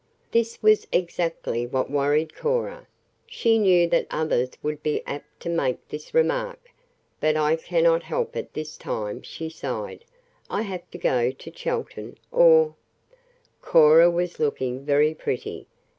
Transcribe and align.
This 0.31 0.63
was 0.63 0.87
exactly 0.91 1.67
what 1.67 1.87
worried 1.91 2.33
Cora; 2.35 2.87
she 3.27 3.59
knew 3.59 3.87
that 3.89 4.07
others 4.09 4.49
would 4.63 4.81
be 4.81 5.03
apt 5.05 5.39
to 5.41 5.47
make 5.49 5.87
this 5.89 6.11
remark. 6.11 6.69
"But 7.19 7.37
I 7.37 7.55
cannot 7.55 8.01
help 8.01 8.35
it 8.35 8.51
this 8.55 8.77
time," 8.77 9.21
she 9.21 9.47
sighed. 9.47 10.03
"I 10.49 10.63
have 10.63 10.89
to 10.89 10.97
go 10.97 11.29
to 11.29 11.51
Chelton, 11.51 12.17
or" 12.31 12.73
Cora 13.61 14.09
was 14.09 14.39
looking 14.39 14.83
very 14.83 15.13
pretty. 15.13 15.67